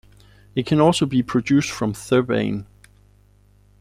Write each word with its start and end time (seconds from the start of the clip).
It 0.55 0.65
can 0.65 0.81
also 0.81 1.05
be 1.05 1.21
produced 1.21 1.69
from 1.69 1.93
thebaine. 1.93 2.65